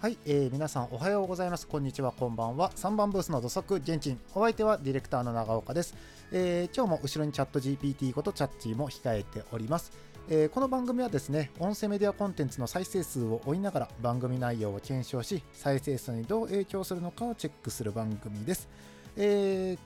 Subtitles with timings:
[0.00, 1.66] はい、えー、皆さんおはようございます。
[1.66, 2.70] こんにちは、こんばんは。
[2.76, 4.20] 3番ブースの土足現金。
[4.32, 5.96] お相手はディレクターの長岡です。
[6.30, 9.90] えー、今日も後ろにチャット GPT ことチャッチーも控えております。
[10.28, 18.68] えー、この番組はですね、音声メディアコンテンツの再生数を追いながら番組内容を検証し、再生数にどう影響するのかをチェックする番組です。
[19.16, 19.78] えー、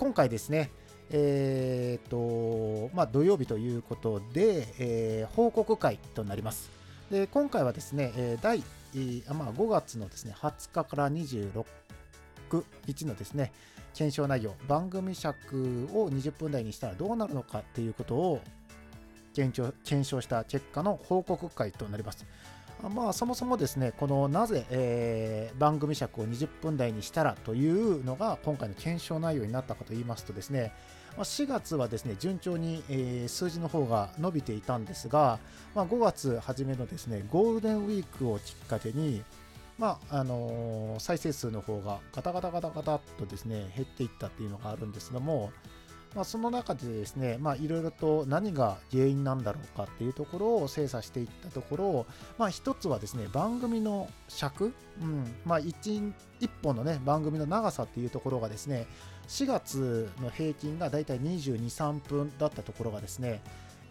[0.00, 0.72] 今回ですね、
[1.10, 6.70] えーとまあ、土曜日ということで、えー、報告会となります。
[7.08, 8.36] で今回はですね、え
[9.28, 11.64] あまあ、5月のですね20日から26
[12.86, 13.52] 日のですね
[13.94, 18.40] 検証内容番組尺を20分台にしたらどうなるのかということを
[19.34, 22.26] 検証検証した結果の報告会となります。
[22.88, 30.72] まあ、そもそもですね、このなぜ、えー、番組尺を20分台にしたらというのが今回の検証内容になったかと言いますとですね、
[31.16, 35.38] ま4月はですね順調に、えー、数字の方が伸びていたんですが、
[35.74, 39.22] まあ、5月初めのですねゴールデンウィークをきっかけに、
[39.78, 45.50] まああのー、再生数の方がガタガタガタガタっとですね減っていったっていうのがあるんですけども、
[46.14, 58.88] まあ、その中でですね、いろいろと何が原因なんだろうかっていうところを精査していったところ、まあ、一つはですね、番組の尺、うんまあ1、1本のね、番組の長さっていうところがですね、
[59.28, 63.40] 4月の平均がだいたい22、3分だったところがですね、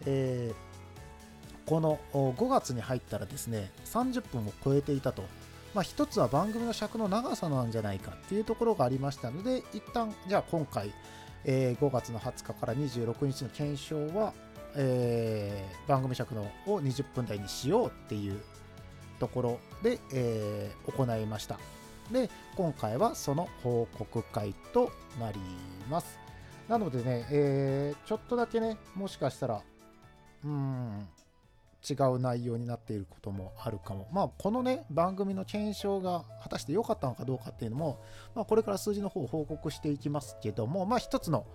[0.04, 5.22] えー、この5月に入ったらですね、30分を超えていたと。
[5.72, 10.92] まあ、一つは番組の尺の長さなんじゃないかっていうところがありましたので、一旦、じゃあ今回、
[11.44, 14.32] えー、5月の20日から26日の検証は、
[14.76, 18.40] えー、番組尺のを20分台にしようっていう
[19.18, 21.58] ところで、えー、行いました。
[22.10, 25.38] で、今回はその報告会となり
[25.88, 26.18] ます。
[26.68, 29.62] なのでね、えー、ちょっとだけね、もしかしたら、
[30.44, 31.08] うん、
[31.88, 34.08] 違う内容になっていることもあるかも。
[34.12, 38.00] まあ、このね、番組の検証が果たして良かったのかどうかっていうのも、
[38.34, 41.46] まあ、これから数字の方を報告していきますけども、まあ、一つの、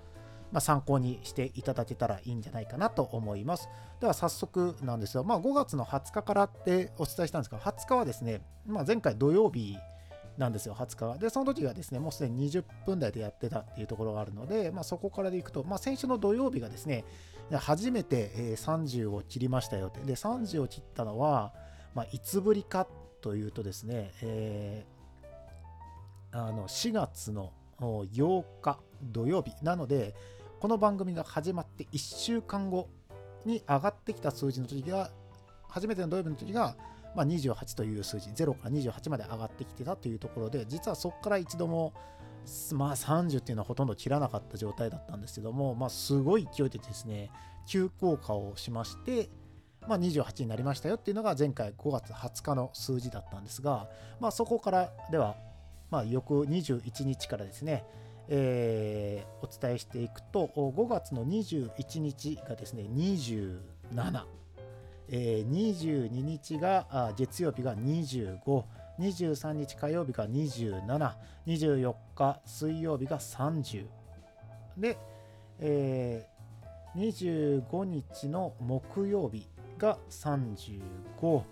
[0.51, 3.69] まあ、参考にしていただけたらいいんじゃないかなと思います。
[4.01, 9.77] では早速なんですが、まあ、5月の20日からってお伝えしたんですが、20日はですね、まあ、前回土曜日
[10.37, 11.17] なんですよ、20日は。
[11.17, 17.05] で、その時はですね、もうすでに20分台でやってたっていうところがあるので、まあ、そこからでいくと、まあ、先週の土曜日がですね、
[17.51, 19.99] 初めて30を切りましたよって。
[20.01, 21.53] で、30を切ったのは、
[21.93, 22.87] まあ、いつぶりか
[23.21, 30.15] というとですね、えー、あの4月の8日土曜日なので、
[30.59, 32.89] この番組が始まって1週間後
[33.45, 35.11] に上がってきた数字の時が、
[35.67, 36.75] 初めての土曜日の時が、
[37.15, 41.93] まあ、28という数字、0から28まで上がってきてたというところで、実はそこから一度も、
[42.73, 47.31] まあ、30っていうのはほとんど切らなかった状態だったんですけども、まあ、すごい勢いでですね、
[47.67, 49.29] 急降下をしまして、
[49.87, 53.87] まあ、28になりましたよっていうのが前回5月20日の数字だったんですが、
[54.19, 55.35] まあ、そこからでは、
[55.91, 57.85] まあ、翌21日からですね、
[58.27, 64.25] えー、お伝えしていくと5月の21日がですね27
[65.09, 68.63] えー、22日が月曜日が25、
[68.99, 71.13] 23日火曜日が27、
[71.47, 73.85] 24日水曜日が30。
[74.77, 74.97] で、
[75.59, 79.47] えー、25日の木曜日
[79.77, 81.43] が35。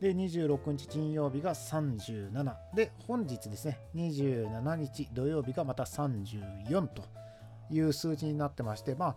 [0.00, 2.54] で、26日金曜日が37。
[2.74, 7.02] で、本日ですね、27日土曜日がまた34と
[7.70, 9.16] いう数字になってまして、まあ、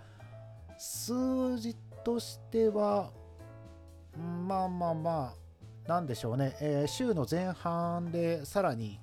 [0.78, 3.12] 数字としては、
[4.48, 5.47] まあまあまあ、
[5.88, 9.00] なんでしょうね、えー、週の前半でさらに、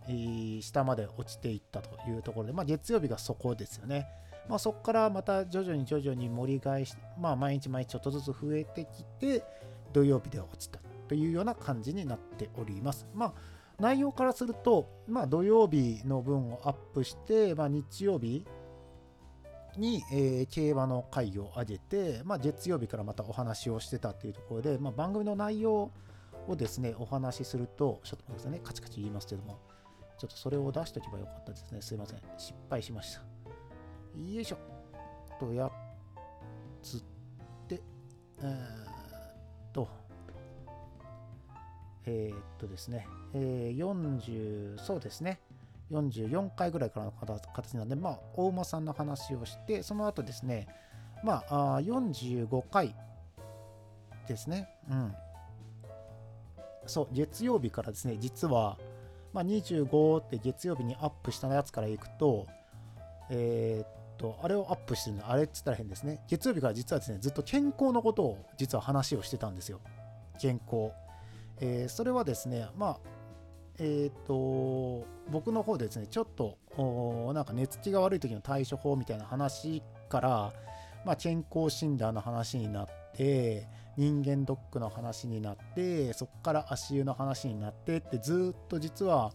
[0.62, 4.06] 下まで落ちていったというところで、まあ、月曜日がそこですよね。
[4.48, 9.42] まあ、そこからまた徐々に徐々に盛り返し、まあ、毎日毎日ちょっとずつ増えてきて、
[9.94, 10.78] 土曜日では落ちた
[11.08, 13.06] というような感じになっております。
[13.14, 13.32] まあ
[13.80, 18.46] 内容からすると、まあ、土曜日の分をアップして、まあ、日曜日、
[19.76, 25.90] に、えー、競馬の会を上げて、まあ、月曜日からまたお話をしてたっていうところで、まあ、番組の内容
[26.48, 29.58] をですね、お話しすると、ちょっと待ってくださいね、カチカチ言いますけども、
[30.18, 31.82] ちょっとそれを出しとけばよかったですね。
[31.82, 32.20] すいません。
[32.38, 33.20] 失敗しました。
[33.20, 34.58] よいしょ。
[35.38, 35.72] とやっ
[36.82, 37.00] つっ
[37.68, 37.80] て、
[38.40, 39.88] えー、っと、
[42.06, 45.40] えー、っとですね、えー、40、そうですね。
[45.90, 50.66] 44回ぐらいからの形なんで、まあ、大馬さんの話をして、その後ですね、
[51.22, 52.94] ま、あ45回
[54.26, 54.68] ですね。
[54.90, 55.14] うん。
[56.86, 58.78] そう、月曜日からですね、実は、
[59.32, 62.46] まあ、25って月曜日にアップしたやつからいくと、
[63.30, 63.88] えー、っ
[64.18, 66.22] と、あれをアップしてるの、あれっつったら変ですね。
[66.28, 69.80] 月曜日から実はですね、ずっと健康のことを実は話をしてたんですよ。
[70.38, 70.92] 健康。
[71.60, 72.98] えー、それはですね、まあ、
[73.78, 76.58] えっ、と、僕の方でですね、ちょっと、
[77.34, 80.52] なんか寝つきが悪い時の対処法みたいな話から、
[81.04, 89.32] まあ、健康診断の話になって、人間ドックの話になって、そこから足湯の話になってってずっと実は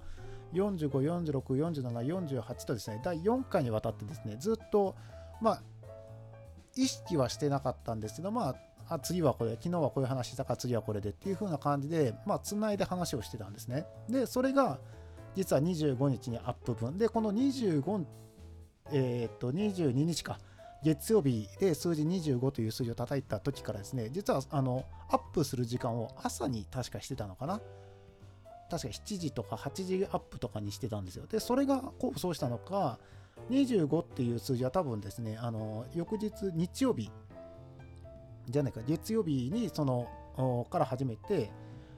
[0.53, 4.95] 45、46、47、48とですね、第4回にわたってですね、ずっと、
[5.41, 5.63] まあ、
[6.75, 8.55] 意識はしてなかったんですけど、まあ、
[8.95, 13.85] あ次はこれ、昨日はこういう話したから次はこれでっていう風な感じで、まあ、つないで話をしてたんですね。
[14.09, 14.79] で、それが、
[15.35, 16.97] 実は25日にアップ分。
[16.97, 18.05] で、この25、
[18.91, 20.39] えー、っと、22日か。
[20.83, 27.59] 月曜日で数字25という数字を叩いた時からですね、実はあのアップする時間を朝に確かしてたのかな。
[28.69, 31.25] 確か7時とか8時アップとかにしてたんですよ。
[31.27, 32.99] で、それがこうそうしたのか、
[33.49, 37.11] 25っていう数字は多分ですね、あの翌日日曜日
[38.47, 40.07] じゃないか、月曜日にその
[40.69, 41.51] から始めて、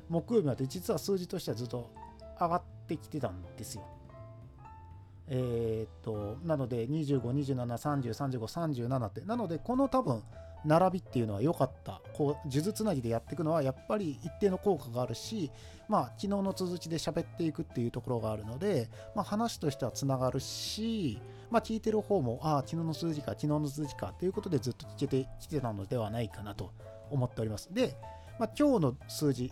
[0.09, 1.89] 木曜日まで実は数字としてはずっと
[2.39, 3.83] 上がってきてたんですよ。
[5.33, 8.39] えー、っと、なので25、27、30、35、
[8.87, 10.21] 37って、なのでこの多分、
[10.65, 12.01] 並びっていうのは良かった。
[12.13, 15.49] こう、数珠つなぎでやっていくのはやっぱり一定の効果があるし、
[15.87, 21.19] まあ、昨日の続きで喋っていくっていうところがあるので、まあ、話としてはつながるし、
[21.49, 26.71] まあ、聞いてる方も、ああ、昨日の数字か、昨日の数字かということでずっと聞けてきてたのではないかなと
[27.09, 27.73] 思っております。
[27.73, 27.95] で、
[28.39, 29.51] まあ、今日の数字、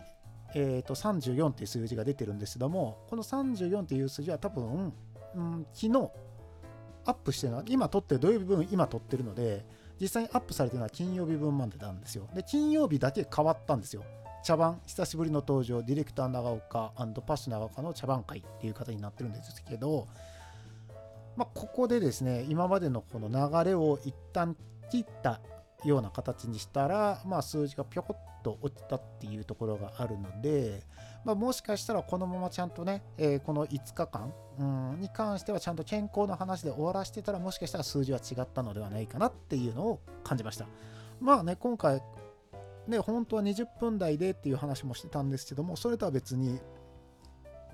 [0.54, 4.92] えー、と34っていう数字が出てるんですけども、この34っていう数字は多分、
[5.34, 6.10] うん、昨日
[7.04, 9.64] アップしてるのは、今撮ってる土曜日分今撮ってるので、
[10.00, 12.28] 実際にアップされてるのは金曜日分までなんですよ。
[12.34, 14.02] で、金曜日だけ変わったんですよ。
[14.42, 20.08] 茶番、久しぶりの登場、ディレクター長岡パッシュ長岡の茶番会っていう形になってるんですけど、
[21.36, 24.56] まあ、ここでですね、今までのこの流れを一旦
[24.90, 25.40] 切った
[25.84, 30.82] ような形にしたら、まあ、数字がぴょこっと落ちたっていうところがあるので、
[31.24, 34.64] まあ、もしかしたらこのままちゃんとね、えー、この5日間、う
[34.96, 40.66] ん、に関してはちゃんと健康の話で終わらせてたらもしかしたら数字は違ったのではないかなっていうのを感じました。
[41.20, 42.02] まあね、今回、
[42.86, 46.58] ね、本当は20分台でっていう話もしてたんですけども、それとは別に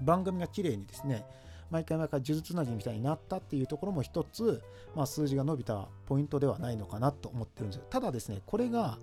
[0.00, 1.24] 番組が綺麗にですね、
[1.70, 4.62] 毎回毎回呪術つなぎみたいになったっていうところも一つ、
[4.94, 8.98] まあ、数字が伸びたポイントではないのかなと思ってるんですただですね、これが、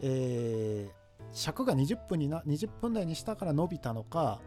[0.00, 4.40] えー、尺が20分にな20分台にしたから伸びたのか、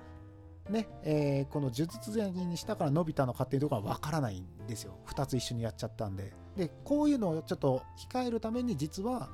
[0.69, 4.97] ねえー、この呪術つなぎにしたから伸びたのかっていうところは分からないんですよ。
[5.07, 6.33] 2つ一緒にやっちゃったんで。
[6.55, 9.29] で、こういうのをちょっと控えるために実は、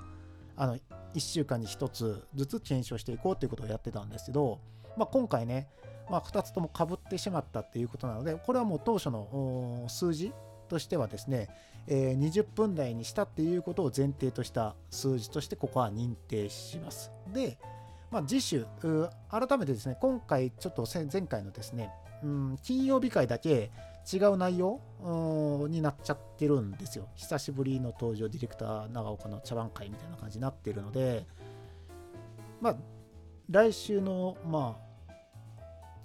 [0.56, 0.78] あの、
[1.14, 4.60] 1週間に1つずつ検証していこうということをやってたんですけど、
[4.98, 5.68] まあ、今回ね、
[6.10, 10.34] まあ、2つともかぶってしまったっていうことなので、これはもう当初の数字
[10.68, 11.50] としてはですね、
[11.88, 17.12] えー、20分台にしたっていうことを前提とした数字としてここは認定します。
[17.34, 17.58] で、
[18.12, 18.66] まあ、次週、
[19.30, 21.92] 改めてですね、今回ちょっと前回のですね、
[22.24, 23.72] うん、金曜日会だけ
[24.12, 24.80] 違う内容
[25.70, 27.08] になっちゃってるんですよ。
[27.16, 31.26] 久しぶりの登場ディレクター長岡の茶番会みたいな感じになってるので、
[32.62, 32.76] まあ、
[33.50, 34.87] 来週の、まあ、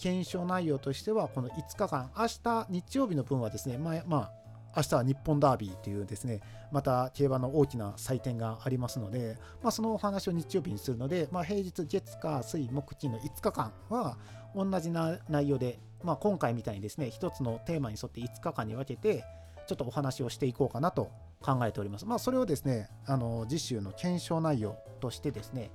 [0.03, 4.33] 検証内容としては、この5日間、明日日曜日の分はですね、まあ、まあ、
[4.77, 6.41] 明日は日本ダービーというですね、
[6.73, 14.17] また競馬の大きな祭典がありますので、まあ、そのお話を日曜日にするので、まあ、平日月火水木金の5日間は
[14.57, 19.25] 同じな内容で、まあ、今回みたいにですね、一つのテーマに沿って5日間に分けて、
[19.69, 22.07] ちょっとお話をしていこうかなと考えております。
[22.07, 25.71] まあ、それをですね、あの次週の検証内容としてですね、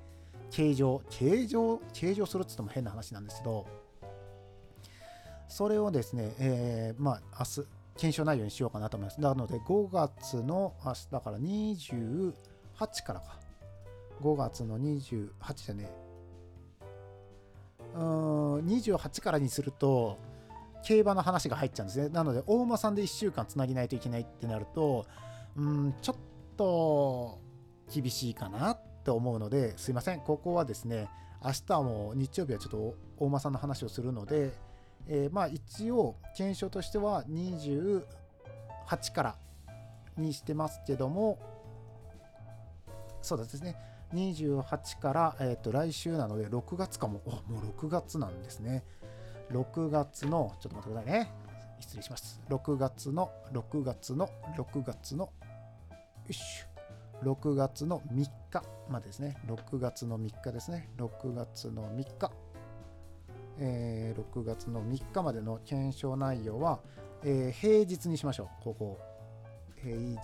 [0.51, 3.86] 計上、計上、計上するって言っても変な話なんですけど、
[5.47, 9.21] それをですね、えー、まあ、明日、検証内容にしようかなと思います。
[9.21, 12.33] なので、5月の明日だから28
[13.05, 13.39] からか。
[14.21, 15.89] 5月の28じゃね
[17.95, 20.17] うん、28からにすると、
[20.83, 22.09] 競馬の話が入っちゃうんですね。
[22.09, 25.05] なので、大馬さんで1週間つなぎないといけないってなると、
[25.55, 26.15] うん、ちょっ
[26.55, 27.39] と
[27.91, 30.21] 厳しいかなって思うので、すいません。
[30.21, 31.09] ここはですね、
[31.43, 34.53] 明日も日曜日はちょっと大馬さんの話をするので、
[35.07, 38.03] えー、まあ一応検証としては28
[39.13, 39.35] から
[40.17, 41.39] にしてますけども
[43.21, 43.75] そうですね。
[44.13, 47.21] 28から、えー、と来週なので6月かも。
[47.25, 48.85] おもう6月なんですね。
[49.51, 51.31] 6月のちょっと待ってくださいね。
[51.79, 52.41] 失礼します。
[52.49, 55.29] 6月の6月の6月の
[56.27, 56.65] よし
[57.23, 59.37] 6月の3日までですね。
[59.47, 60.89] 6月の3日ですね。
[60.97, 62.31] 6月の3日。
[63.59, 66.79] えー、6月の3日までの検証内容は、
[67.23, 68.63] えー、平日にしましょう。
[68.63, 68.99] ここ。
[69.81, 70.19] 平日。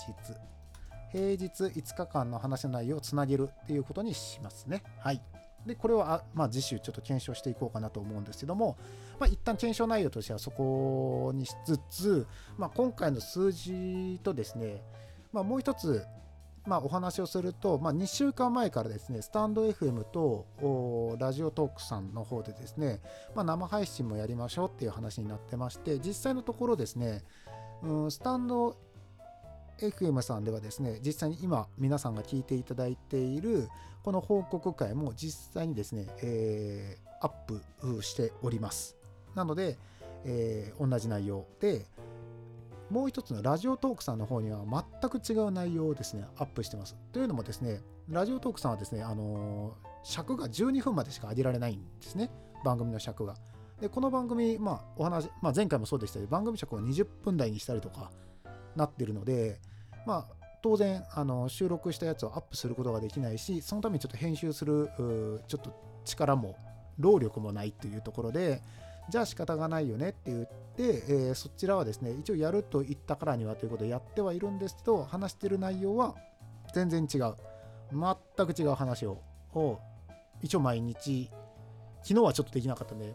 [1.11, 4.83] 平日5日間の話の内容をつなげるっていうことにしますね。
[4.99, 5.21] はい。
[5.65, 8.77] でこれはあ、まあ、次週ちょっと検証していこうかなと思うんですけども、
[9.19, 14.83] まあ、一旦検証内容としてはそこにしつつ、まあ、今回の数字とですね、
[15.31, 16.05] まあ、もう一つ、
[16.65, 23.01] まあ、お話をすると、まあ、2週間前からですねスタンド FM とラジオトークさんの方でですね、
[23.35, 27.21] まあ、生配信もやりましょうっていう話になってまして実際のところですね、
[27.83, 28.77] うん、スタンド
[29.79, 33.67] FM さんではですね実際に今皆さんが聞いていただいている
[34.03, 38.97] この報告会も実際にですね、えー、アップしております。
[39.33, 39.77] なので、
[40.25, 41.85] えー、同じ内容で
[42.93, 44.59] もう一つのラジオトークさんの方には
[45.01, 46.95] 全く違う内容をですねアップしてます。
[47.11, 49.73] というのもですねラジオトークさんはですねあの、
[50.03, 52.29] 尺が12分までしか上げられないんですね。
[52.63, 53.35] 番組の尺が。
[53.81, 58.11] でこの番組、まあ、お話、まあ、前回もそうでしたけど番組尺を20分台にしたりとか
[58.75, 59.59] なってるので、
[60.05, 64.91] まあ、当然あの収録したやつをアップすることができないしそのためにちょっと編集する
[65.47, 65.73] ちょっと
[66.05, 66.55] 力も
[66.99, 68.61] 労力もないというところで
[69.09, 76.15] じゃあ仕方がないよねって言って、えー、そちらはですね一応やると言ったからにはということでやってはいるんですけど話してる内容は
[76.73, 77.35] 全然違う
[77.91, 79.21] 全く違う話を
[80.41, 81.29] 一応毎日
[82.01, 83.13] 昨日はちょっとできなかったんで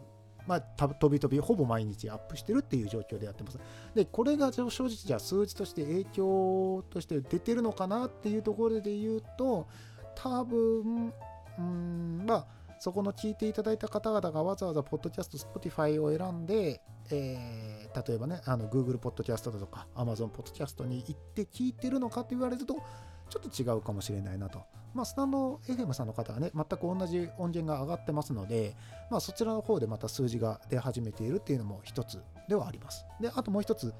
[0.49, 3.59] まあ、飛び飛びほぼ毎日アップしてるっていう状況でやってます。
[3.93, 9.67] で、これが正直じゃあ数字として影響として出てるのかなっていうところで言うと、
[10.15, 11.13] 多分、
[11.59, 12.47] うん、まあ、
[12.79, 16.81] そこの聞いていただいた方々がわざわざポッドキャスト、Spotify を選んで、
[17.11, 22.75] えー、例えばね、あの Google ポッドキャストだとか Amazon ポッドキャストに行って聞いてるのかと言われると、
[23.29, 24.63] ちょっと違うかもしれないなと。
[24.93, 28.75] まあ、スタンド FM さんの方はね、全く同じ音源が上がってますので、
[29.11, 33.05] まあ、そちらの方でまた数字が出始めているっていうのも一つではあります。
[33.19, 33.93] で、あともう一つ、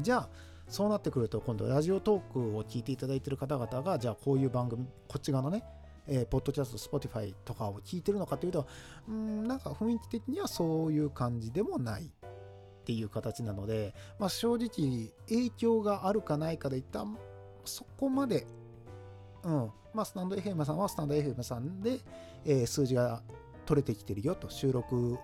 [0.00, 0.28] じゃあ、
[0.68, 5.62] そうなってくると、今度、ラジオトークを聞いていただいている方々が、じゃあ、こういう番組、こっち側のね、
[6.08, 8.66] えー、ポッドキャスト、 Spotify とかを聞いてるのかというと、
[9.08, 12.08] うん、なんか雰囲気的にはそういう感じでもないっ
[12.84, 17.06] ていう形なので、まあ、正直、影響があるかないかでいったら、
[17.64, 18.46] そこまで
[19.46, 19.72] うん。
[19.94, 22.00] まあ、スタンド FM さんはスタンド FM さんで、
[22.44, 23.22] えー、数字が
[23.64, 25.18] 取れてきてるよと、収録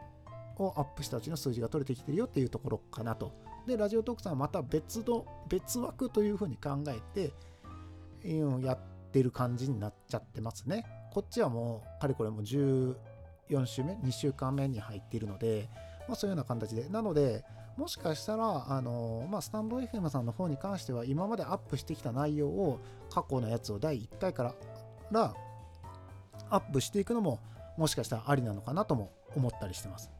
[0.56, 3.32] をアップしたうちの数字が取れてきてるよっていうところかなと。
[3.66, 7.32] で、ラジオトークさんはまた別の、別枠というふうに考えて、
[8.24, 8.78] うん、やっ
[9.12, 10.84] てる感じになっちゃってますね。
[11.12, 12.96] こっちはもう、かれこれもう14
[13.66, 15.68] 週目、2週間目に入っているので、
[16.08, 16.88] まあ、そういうような形で。
[16.88, 17.44] なので、
[17.76, 24.54] もしかしたら、あのまあ、スタンド FM さんの方に関しては、今までアップしてきた内容を、過去のやつを第1回か
[25.12, 25.34] ら
[26.50, 27.40] アップしていくのも、
[27.76, 30.10] もしかしたらありなのかなとも思ったりしてます。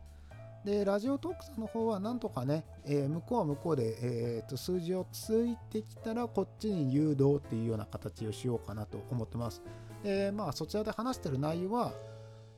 [0.64, 9.62] で、ラジオトークさんの方は、なんとかね、えー、向こうは向こうで、えー、と数字をついてきたら、こっちに誘導っていうような形をしようかなと思ってます。
[10.04, 11.92] で、まあ、そちらで話してる内容は、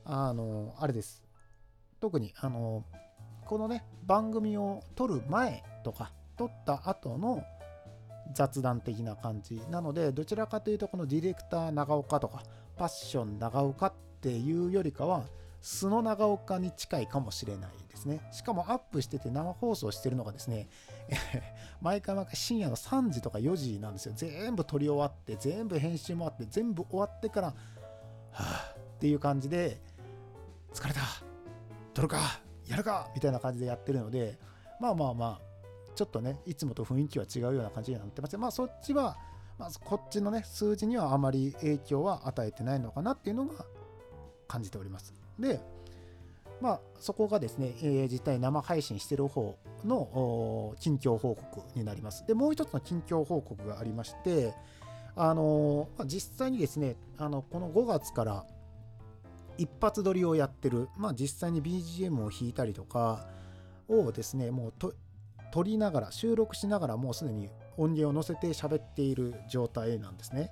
[0.05, 1.23] あの、あれです。
[1.99, 2.83] 特に、あの、
[3.45, 7.43] このね、番組を撮る前とか、撮った後の
[8.33, 12.43] 雑談的な感じなので、どちらかというと、このディレクター長岡とか、
[12.75, 15.23] パッション長岡っていうよりかは、
[15.65, 18.21] 素の長岡に近いかもしれないですね。
[18.31, 20.69] しかもアップしてて生放送してるのがですね、
[21.81, 24.13] 毎回毎回深夜の3時とか4時なんですよ。
[24.15, 29.81] 全部撮り終わって、全部編集もあって、全部終わってから、はぁっていう感じで、
[30.71, 31.01] 疲れた
[31.95, 32.19] 撮るか
[32.67, 34.37] やるかみたいな感じでやってるので、
[34.79, 35.41] まあまあまあ、
[35.95, 39.17] ちょっとね、いつもと雰囲気は違うような感じになってますまあそっちは、
[39.57, 43.65] まあ、こっちのね、数字にはあまり影響は与えてないのかなっていうのが
[44.47, 45.24] 感じております。
[45.39, 45.59] で、
[46.61, 52.25] まあ、そこがですね、えー、実際生配信してる方の近況報告になります。
[52.27, 54.53] で、もう一つの近況報告がありまして、
[55.15, 58.45] あのー、実際にですね、あのこの5月から
[59.57, 63.27] 一発撮りをやってる、まあ、実際に BGM を弾いたりとか
[63.87, 64.93] をですね、もうと
[65.51, 70.51] 撮りながら、収録しながらもうすでに音源を載せて喋っている状態なんですね。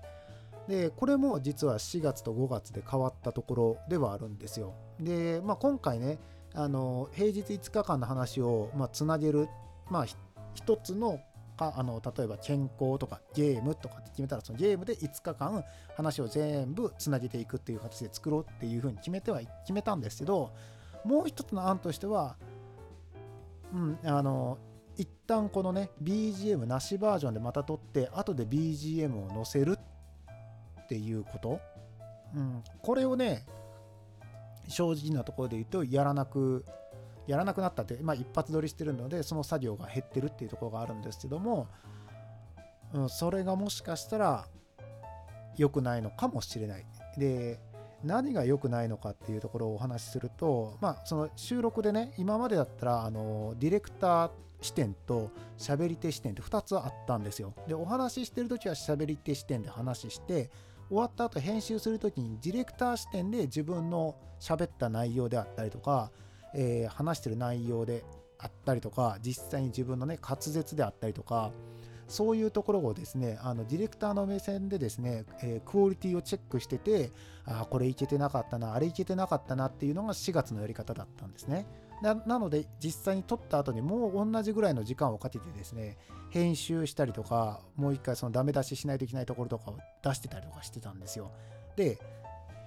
[0.68, 4.74] で、これも実は4月と5月で変わったところではあるんですよ。
[5.00, 6.20] で、まあ、今回ね、
[6.56, 9.50] あの平日5日間の話を、まあ、つなげる、
[9.90, 10.06] まあ、
[10.54, 11.20] 一つの
[11.58, 15.64] かあの例えば健康とかゲームとかって決めたらそのゲームで5日間
[15.96, 20.52] 話を全部つなげていくっていう形で作ろうっていうふうに決めては決めたんですけど
[21.06, 22.38] もう一つの案としては
[23.74, 24.58] うんあの
[24.98, 29.78] 一旦このね BGM なしバージョンでまた撮って後で BGM を載せる
[30.94, 31.60] っていうこと、
[32.36, 33.46] うん、これをね
[34.68, 36.64] 正直なところで言うとやらなく
[37.26, 41.68] やらなくなったって、まあ、一発撮りしてるのでその作業が減ってるっていうところがあるんですけども、
[42.94, 44.46] うん、それがもしかしたら
[45.58, 46.86] 良くないのかもしれない。
[47.18, 47.60] で
[48.04, 54.32] 何が良くないのかっていうところをお話しすると、まあ、その収録でね今までだったらあのディレクター
[54.62, 57.54] 視点と喋り手視点って2つあったんですよ。
[57.68, 60.52] でお話ししてる時は喋り手視点で話して
[60.90, 66.12] 終わった後編集する時にディレクター視点で自分の喋った内容であったりとか、
[66.54, 68.04] えー、話してる内容で
[68.38, 71.52] あったりとか実際に自分のね滑舌であったりとか
[72.08, 77.12] そういうところをですねあのディレクターの目線でですね、えー、クオリティをチェックしてて
[77.46, 81.66] あこれいけてなかったなあれいけてなかったなっていうのが4月のやり方だったんですね。
[82.04, 85.98] なので実際に撮った後にもう同じぐらいの時間をかけてですね
[86.30, 91.32] 編集したりとかもう一回そのダメ出ししないといけないところとかを出してたりとかしてたんですよ。
[91.76, 91.98] で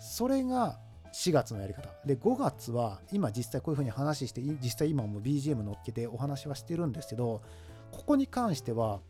[0.00, 0.78] それが
[1.12, 1.88] 4月のやり方。
[2.04, 7.42] で5月は今実際こういうふうに話して実際今も BGM 乗っけてお話はしてるんですけど
[7.90, 9.00] ここに関しては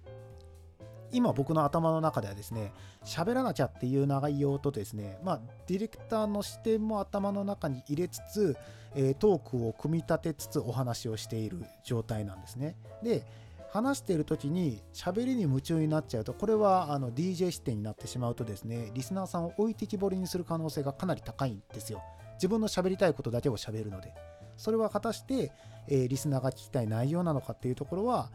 [1.17, 8.55] 今僕の頭の中ではですね喋らなきゃっていう内容とですねまあディレクターの視点も頭の中に入れつつ、
[8.95, 12.77] え、トークを組み立てつつお話をしている状態なんですね。
[13.03, 13.25] で
[13.71, 22.03] 話している時に喋りに夢中になっちゃうとこれはあの DJ 視点になってしまうとですねリスナーさんを置いてきぼりにする可能性がかなり高いんですよ。
[22.35, 24.13] 自分の喋りたいことだけを喋るので。
[24.57, 25.53] それは果たして、
[25.87, 28.31] えー、リスナーが聞きたい内容なのかっていうところは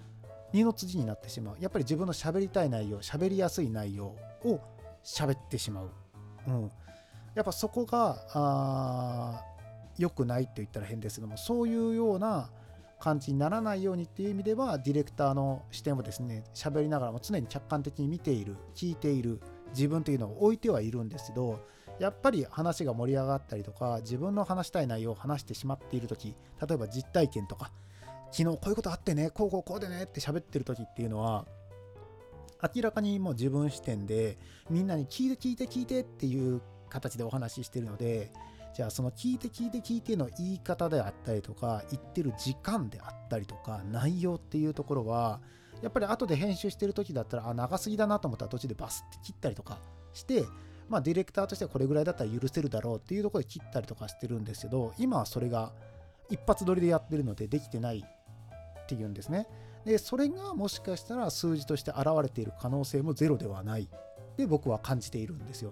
[0.54, 1.56] 二の次になってしまう。
[1.60, 4.60] やっぱり自分の喋りたい内容喋りやすい内容を
[5.04, 5.90] 喋ってしまう、
[6.48, 6.72] うん、
[7.36, 9.44] やっぱそこが
[9.98, 12.50] 良くないって言ったら変ですけどもそういうような
[13.00, 21.60] 感じにならないようにっていう意味ではディレクターの視点をですね喋りながらも常に客観的に見ている聞いている自分というのを置いてはいるんですけど
[22.00, 26.36] やっぱり話が盛り上がったりとか自分の話したい内容を話してしまっている時
[26.68, 27.72] 例えば実体験とか
[28.32, 31.46] 昨日こういうことあってねこうこうこうでねって喋ってる時っていうのは
[32.76, 34.38] 明らかにもう自分視点で
[34.70, 38.32] みんなに聞いて聞いて聞いてっていう形でお話ししてるので
[38.74, 45.42] じゃあその聞いて聞いて聞いての言い方であったりとか言ってる時間であったりとか内容っていうところは
[45.82, 49.80] やっぱり後で編集してる時だったらあ長すぎだなと思ったら途中でバスって切ったりとか
[50.14, 50.46] して
[50.88, 55.74] まあディレクターとしてはこれぐらいだったら許せるだろうっていうところで切ったりとかしてるんですけど今はそれが
[56.30, 58.06] 一発撮りでやってるのでできてない
[58.94, 59.48] っていうんですね。
[59.86, 63.90] で、それがもしかしたら数字として現れている可能性もゼロではない
[64.38, 65.72] で僕は感じているんですよ。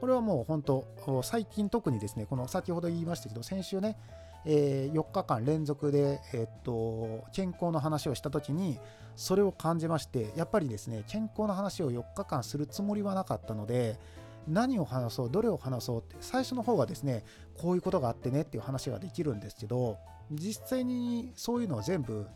[0.00, 0.86] これはもう本当、
[1.24, 3.96] 最近特にですね、この先ほど言いましたけど、先週ね、
[4.44, 8.78] えー、4日間連続で、え、っと健康の話をした時に
[9.16, 13.98] それを感じましてやっぱりですね健康の話を4日間するつもりはなかったので
[14.46, 17.24] 何を話そうどれを話そうって最初の方はですね
[17.56, 19.98] こういうことがあってねっていう話ができるんですけど
[20.30, 22.26] 実際にそういうのを全部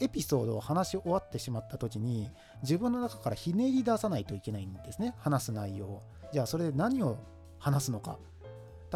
[0.00, 2.30] エピソードを話し終わってしまった時に
[2.62, 5.14] 自分の中からひねり出さないといけないんですね。
[5.18, 6.02] 話す内容
[6.32, 7.18] じゃあそれで何を
[7.58, 8.18] 話すのか。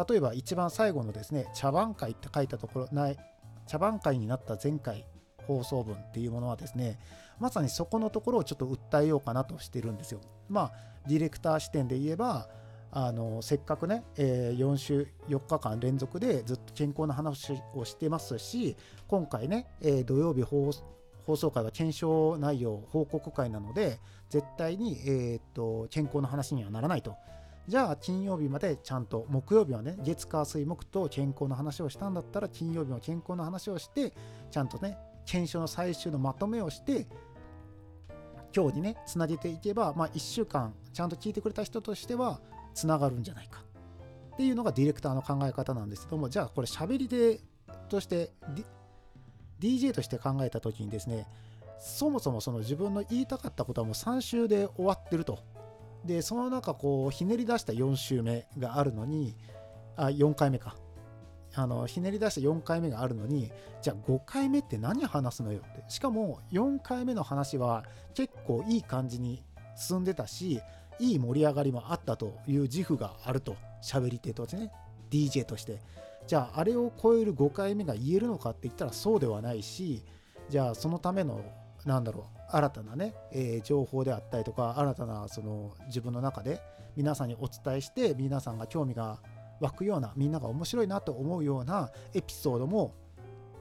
[0.09, 3.17] 例えば一番最後のですね茶番会って書いたところない
[3.67, 5.05] 茶番会になった前回
[5.45, 6.99] 放送分っていうものはですね
[7.39, 10.21] まさにそこのところをちょっと訴えようかなとしてるんですよ。
[10.47, 10.71] まあ
[11.07, 12.47] ディレクター視点で言えば
[12.91, 18.75] あのせっかくね、えー、4週4日間連続でずっと健康な話をしてますし
[19.07, 20.71] 今回ね、えー、土曜日放
[21.35, 23.99] 送会は検証内容報告会なので
[24.29, 27.15] 絶対に、えー、っと健康の話にはならないと。
[27.67, 34.11] じゃあ金曜日までちゃんと木曜日はね月火水木と健康の話をしたんだったら金曜日も健康の話をして
[34.49, 34.97] ちゃんとね
[35.27, 37.05] 検証の最終のまとめをして
[38.55, 42.39] 今日にねつなげていけば、まあ、1週間ちゃんと聞いてくれた人としては
[42.73, 43.63] つながるんじゃないか。
[44.33, 47.41] っていうのがディレクターの考え方なんですけどもじゃあこれ喋り手
[47.89, 48.31] として
[49.59, 51.27] DJ として考えた時にですね
[51.77, 55.39] そもそもその自分の言いたかったことはもう3週で終わってると。
[56.05, 59.35] でその中こうひねり出した4週目があるのに
[59.97, 60.75] あ4回目か。
[61.55, 63.51] あのひねり出した4回目があるのに
[63.81, 65.83] じゃあ5回目って何話すのよって。
[65.89, 69.43] しかも4回目の話は結構いい感じに
[69.75, 70.61] 進んでたし
[70.99, 74.71] いい盛り上がりもあったという自負があると喋り手としてね
[75.09, 75.79] DJ として。
[76.29, 80.03] じゃああれを超える5回目が言えるのかって言ったらそうではないし
[80.47, 81.43] じゃあそのための
[81.85, 86.61] なんだろう新たなね、えー、情報であったりとか新たなその自分の中で
[86.95, 89.17] 皆さんにお伝えして皆さんが興味が
[89.59, 92.93] 湧くようなみんなが面白いなと思うようなエピソードも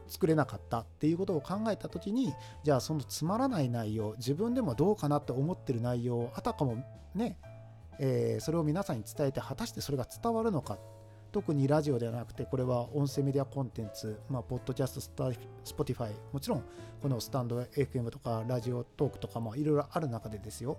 [0.09, 7.39] 作れなかったっていうことを考えた時にじゃあそのつまらない内容自分でもどうかなって思ってる内容をあたかもね、
[7.99, 10.79] えー、それを皆さんに伝えて果たしてそれが伝わるのか
[11.31, 15.31] 特にラジオではなくてこれは音声メディアコンテンツ、まあ、ポッドキャストスタ、
[15.63, 16.65] Spotify もちろん
[17.03, 20.79] このスタンド FM とかラジオトークとかもいろいろある中でですよ。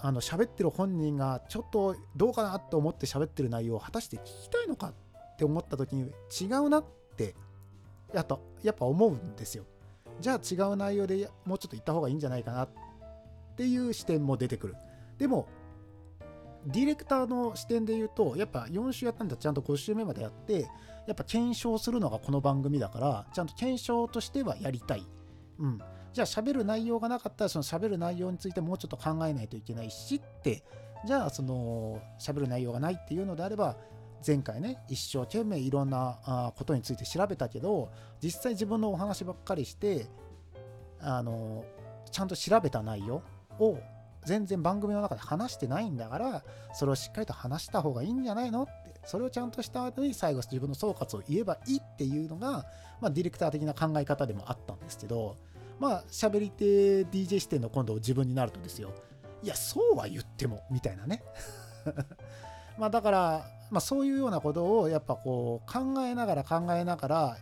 [0.00, 6.84] あの喋ってる本人がちょっとどうかなと思って喋ってる内容を果たして聞きたいのかって思った時に違うなっ
[7.24, 7.34] って
[8.14, 9.64] やっぱやっぱ思うんですよ。
[10.20, 12.68] じゃあ違う内容でもうちょっと言った方がいいんじゃないかなっ
[13.56, 14.76] ていう視点も出てくる。
[15.18, 15.48] でも
[16.66, 20.68] ディレクターの視点で言うとやっぱ4週やったんだちゃんと5週目までやって
[21.06, 25.06] やっぱ検証するのがこの番組だからちゃんと検証としてはやりたい。
[25.58, 25.80] うん。
[26.12, 30.64] じゃあ喋る内容がなかったらその喋る内容についてもうちょっと考えないといけないしって
[31.06, 33.76] じゃあその喋る内容がないっていうのであれば
[34.26, 37.90] 前回ね一生懸命いろんなことについて調べたけど
[38.22, 40.06] 実際自分のお話ばっかりして
[41.00, 41.64] あの
[42.10, 43.22] ちゃんと調べた内容
[43.58, 43.78] を
[44.24, 48.72] 全然番組の中で話してないんだからそれをしっかりと話した方がいいんじゃないのって
[49.04, 52.66] それをちゃんとした後に最後自分の総括を言えばいいっていうのが、
[53.00, 55.36] まあ、ディレクター的な考え方でもあったんですけど
[55.78, 58.92] まあ喋り手 DJ 視点の今度自分になるとですよ。
[59.42, 61.22] いやそうは言ってもみたいなね。
[62.78, 67.36] まあだから、まあ、そういうようなことをやっぱこう考えながら考えながら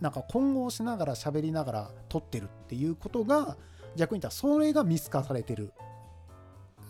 [0.00, 3.56] なんか混合しながら喋りながら撮ってるっていうことが
[3.96, 5.72] 逆に言ったらそれが見透かされてる。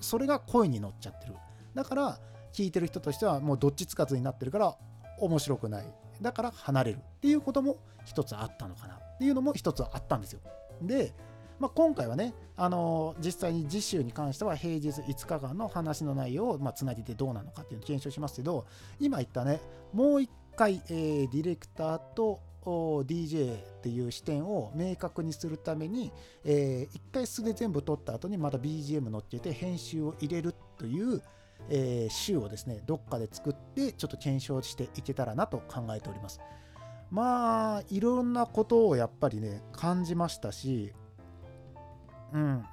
[0.00, 1.34] それが声に乗っちゃってる。
[1.74, 2.18] だから
[2.52, 4.76] 聞いてる人としてはもうどっちつかずになってるから
[5.18, 5.86] 面白くない。
[6.20, 10.40] だから離れるっていうことも一つあったのかなっていうのも一つあったんですよ。
[10.82, 11.12] で、
[11.58, 18.66] まあ、今回はね、あのー、実際に次週に関しては平日5日間の話の内容をまあつなげてどうなのかっていうのを検証しますけど
[19.00, 19.60] 今言ったね
[19.92, 26.12] もう一回、えー、ディレクターと DJ っていう視点を明確にするために、
[26.44, 31.22] えー、一回素で全部撮った後にまた BGM 乗っけて編集を入れるという、
[31.70, 36.40] えー、週をですねどっかで作ってちょっと検証していけたらなと考えております。
[37.10, 40.92] まあいろんなことをやっぱりね感じましたし
[42.32, 42.64] うん。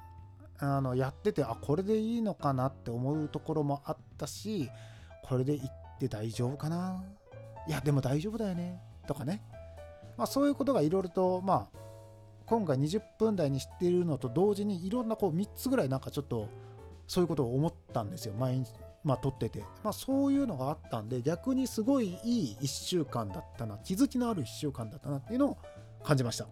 [0.58, 4.70] あのやっててあこれでいいのかなって思うところもあったし
[5.22, 5.60] これでいっ
[5.98, 7.04] て大丈夫かな。
[7.68, 8.80] いやでも大丈夫だよね。
[9.06, 9.42] とかね。
[10.16, 11.78] まあ、そういうことがいろいろと、まあ、
[12.46, 16.48] 今回20分台に知っているのと同時にいろんなこう3つぐらいなんかちょっと
[17.06, 18.34] そういうことを思ったんですよ。
[18.34, 18.72] 毎日
[19.04, 23.78] まあ撮ってて、まあ、そういうのがあったんで逆にすごいいい1週間だったな。
[23.78, 25.58] 気づきのある1週間だったなっていうのを
[26.02, 26.46] 感じました。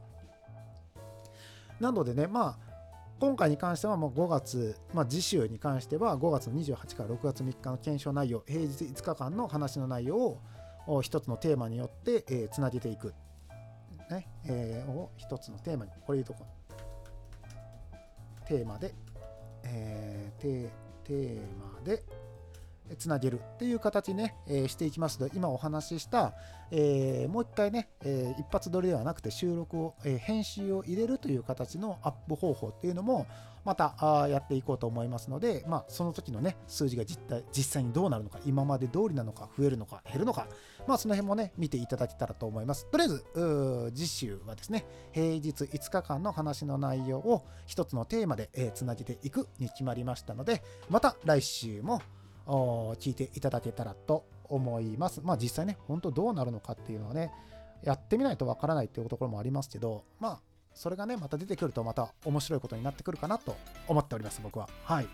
[1.81, 2.74] なのでねまあ
[3.21, 10.39] 今回に関してはもう5月、まあ、次週に関しては5月28から6月3日の検証内容平日5日間の話の内容
[10.87, 13.15] を一つのテーマによって、えー、つなげていく。
[14.11, 16.47] ね、えー、を一つのテーマに、これいうとこ、
[18.47, 18.95] テーマで、
[19.63, 20.71] えー、テ
[21.05, 22.03] テーマで、
[22.99, 26.35] つなげるっていう形ね、えー、していきますので、今お話しした、
[26.71, 33.27] えー、もう一回ね、えー、一発撮りではなくて収録を、え編集を入れるという形のアップ方法っていうのも、
[33.65, 40.49] またやっていこうと思いますので、まあ、その時のね、数字が実態実際にどうなるのか、今まで通りなのか、増えるのか、減るのか、
[40.87, 42.87] まあ、その辺もね、見ていただけたらと思います。
[42.91, 52.03] とりあえず、次週はですね、平日5日間の話の内容を一つのテーマで、えー、つなげていくに決まりましたので、また来週も
[52.47, 55.21] 聞いていただけたらと思います。
[55.23, 57.33] まあ実際ね、本当どうなるのかっていうのはね、
[57.83, 60.41] やってみないとわからないっていうところもありますけど、まあ
[60.75, 64.69] それがね、また出てくるとまた面白いことになってくるかなと思っております、僕は。
[64.85, 65.07] はい。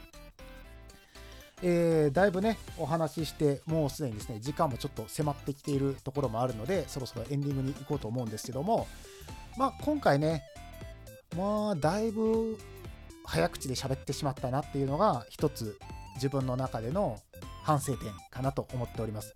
[1.63, 8.87] えー、だいぶね、お話しして、もうすでにですね、時間もちょっと迫ってきているところもあるので、そろそろエンディングに行こうと思うんですけども、
[9.59, 10.43] まあ今回ね、
[11.37, 12.59] まあだいぶ
[13.25, 15.79] 早口で喋ってしまったなっていうのが一つ
[16.15, 17.19] 自分の中での
[17.63, 19.35] 反省点かなと思っております。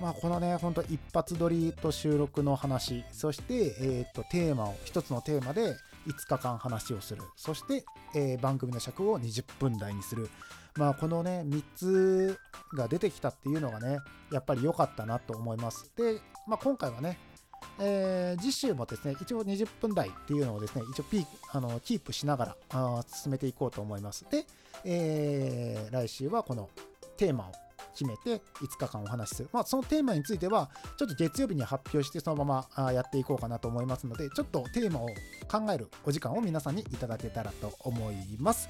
[0.00, 5.74] まあ、このね、ほんと一発撮りと収録の話、そして、えー、とテーマを、一つのテーマで
[6.06, 10.28] 5日間話をする、そして、えー、番組の尺を20分台にする。
[10.76, 12.38] まあ、このね、3つ
[12.76, 13.98] が出てきたっていうのがね、
[14.30, 15.90] やっぱり良かったなと思います。
[15.96, 17.18] で、まあ、今回はね、
[17.78, 24.24] えー、次週もですね、一応20分台っていうのをですね、一応ピーあのキープしながらあ進めていこうと思います。
[24.30, 24.44] で、
[24.84, 26.68] えー、来週はこの
[27.16, 27.52] テーマを
[27.96, 29.48] 決めて5日間お話しする。
[29.52, 35.08] まあ、そのテーマについては、ちょっと月曜日に発表してそのままやっていこうかなと思いますので、ちょっとテーマを
[35.50, 38.68] 考えるお時間を皆さんにいただけたらと思います。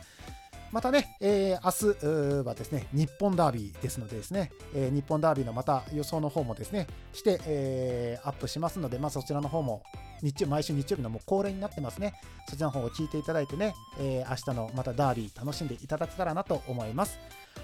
[0.73, 9.83] またね、えー、明日はですね、日本ダービーですのでですね、えー、日本ダービーのまた予想の方もですね、して、えー、アップしますので、まあ、そちらの方も
[10.23, 12.15] 日曜、毎週日曜日のもう恒例になってますね。
[12.49, 17.19] そちらの方を聞いていただいてね、えー、明日のまたダービー楽しんでいただけたらなと思います。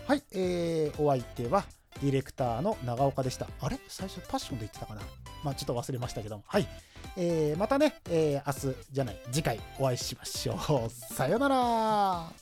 [0.07, 1.65] はい、えー、お相手は
[2.01, 3.47] ディレクターの長岡でした。
[3.61, 3.79] あれ？
[3.89, 5.03] 最初パッションで言ってたかな？
[5.45, 6.45] まあちょっと忘れましたけども。
[6.47, 6.67] はい。
[7.17, 11.15] えー、またね、えー、明日じゃない、次回お会いしましょう。
[11.15, 12.42] さよなら